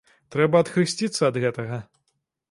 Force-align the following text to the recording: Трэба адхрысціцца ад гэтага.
Трэба 0.35 0.61
адхрысціцца 0.63 1.21
ад 1.27 1.37
гэтага. 1.43 1.77